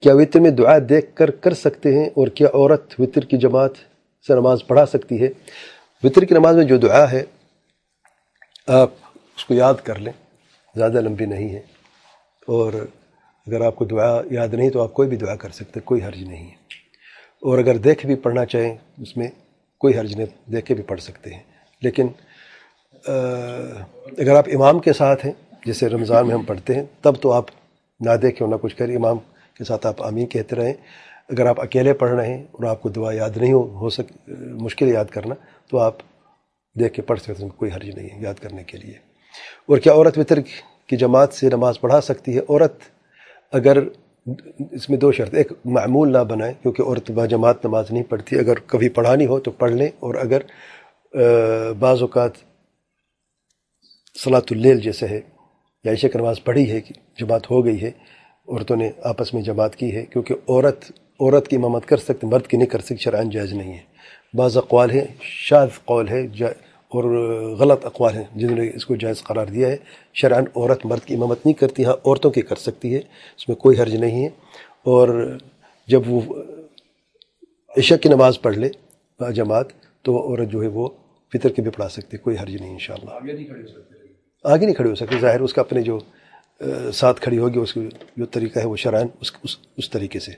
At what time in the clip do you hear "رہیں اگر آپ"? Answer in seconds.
30.56-31.60